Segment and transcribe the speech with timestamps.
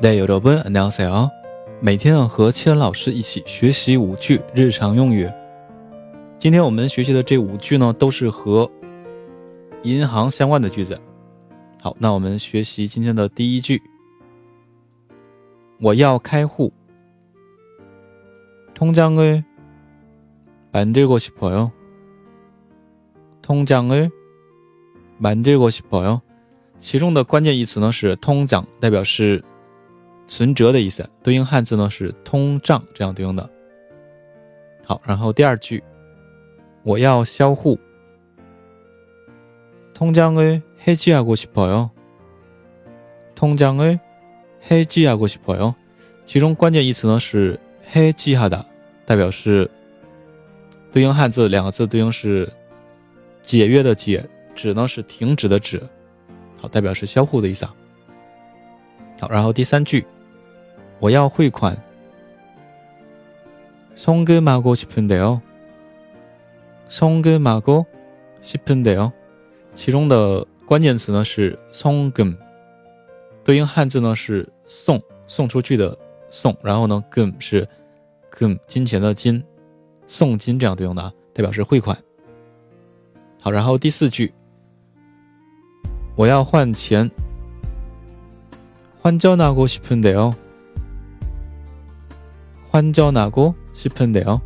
[0.00, 1.30] 네有 러분 안녕하세요。
[1.80, 5.28] 每天和千老师一起学习五句日常用语。
[6.38, 8.70] 今天我们学习的这五句呢，都是和
[9.82, 11.00] 银行相关的句子。
[11.82, 13.82] 好，那我们学习今天的第一句。
[15.80, 16.72] 我要开户。
[18.74, 21.70] 통장을만들고싶어 요。
[23.42, 26.20] 통장을만들고싶어 요。
[26.78, 29.42] 其中的关键义词呢是通奖，代表是。
[30.26, 33.48] 存折的意思，对应汉字呢是通胀，这样对应的。
[34.84, 35.82] 好，然后第二句，
[36.82, 37.78] 我要销户。
[39.94, 41.90] 통장을해지하고싶어 요。
[43.34, 45.74] 통장을해지하고싶어 요。
[46.24, 47.58] 其中关键义词呢是
[47.92, 48.66] 해지하 다，
[49.06, 49.70] 代表是
[50.92, 52.52] 对应汉字两个字对应是
[53.42, 55.82] 解约的解，止呢是停止的止。
[56.60, 57.74] 好，代表是销户的意思啊。
[59.20, 60.06] 好，然后第三句。
[60.98, 61.76] 我要汇款。
[63.96, 65.40] 송금하고싶은데 요。
[66.88, 69.12] 송금하고싶은데 요。
[69.74, 72.34] 其中的关键词呢是송 금，
[73.44, 75.96] 对应汉字呢是送，送出去的
[76.30, 77.68] 送，然后呢금是
[78.30, 79.44] 금金钱的金，
[80.06, 81.96] 送金这样对应的啊，代表是汇款。
[83.42, 84.32] 好，然后第四句，
[86.16, 87.10] 我要换钱。
[89.02, 90.32] 환전하고싶은데 요。
[92.68, 94.38] 换交哪个是喷的哦？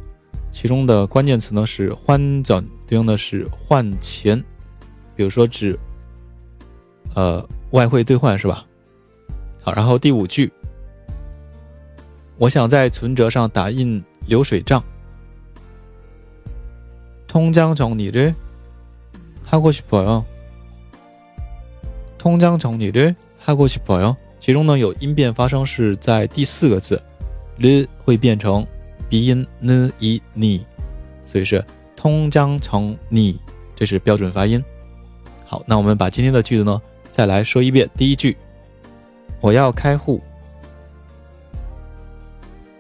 [0.53, 4.45] 其中的关键词呢是换交，对应的是换钱，
[5.17, 5.77] 比如说指
[7.15, 8.65] 呃外汇兑换是吧？
[9.63, 10.53] 好，然后第五句，
[12.39, 14.81] 我想在存折上打印流水账。
[17.27, 20.25] 통장정리를하고싶어 요。
[22.19, 24.17] 통장정리를하고싶어 요。
[24.45, 27.01] 其中呢有音变发生是在第四个字。
[27.61, 28.67] 了会变成
[29.07, 30.65] 鼻音呢一你，
[31.27, 31.63] 所以是
[31.95, 33.39] 通江成你，
[33.77, 34.65] 这是标准发音。
[35.45, 36.81] 好，那我们把今天的句子呢
[37.11, 37.87] 再来说一遍。
[37.99, 38.35] 第一句，
[39.43, 40.23] 我要开户。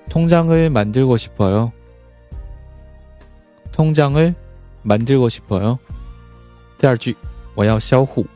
[0.08, 1.70] 통장을만들고싶어 요。
[3.70, 5.78] 통장을만들고싶어 요。
[6.78, 7.14] 第二句，
[7.54, 8.26] 我要销户。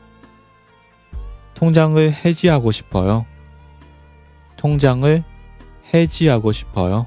[1.59, 3.25] 통장을해지하고싶어 요。
[4.57, 5.23] 통장을
[5.93, 7.05] 해지하고싶어 요。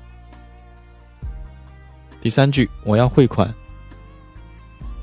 [2.20, 3.54] 第三句，我要汇款。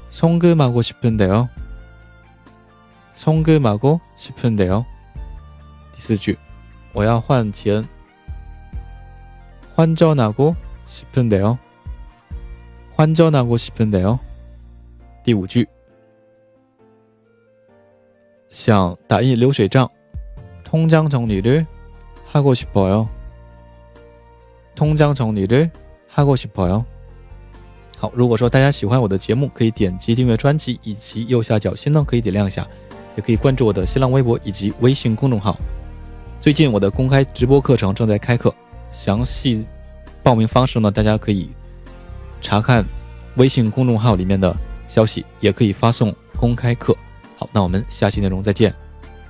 [0.09, 1.50] 송금하고싶은데 요。
[3.14, 4.86] 송금하고싶은데 요。
[5.94, 6.38] 第四句，
[6.94, 7.88] 我要换钱。
[9.76, 11.58] 환전하고싶은데 요。
[12.96, 14.20] 환전하고싶은데 요。
[15.24, 15.68] 第五句，
[18.70, 19.90] 想打印流水账。
[20.66, 23.08] 통장정리를하고싶어 요。
[24.76, 25.70] 通江从你的
[26.09, 26.84] 哈过去朋友。
[27.98, 32.68] 好，如果说大家喜欢我的节目，可以点击订阅专辑，以及右下角心呢可以点亮一下，
[33.16, 35.56] 也可以关注我的新浪微博以及微信公众号。
[36.42, 38.53] 最近我的公开直播课程正在开课，
[38.92, 39.66] 详细
[40.22, 41.52] 报名方式呢，大家可以
[42.42, 42.84] 查看
[43.38, 44.53] 微信公众号里面的
[44.90, 46.94] 消息，也可以发送公开课。
[47.53, 48.90] 那我们下期内容再见。